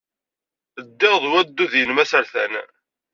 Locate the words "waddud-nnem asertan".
1.31-2.53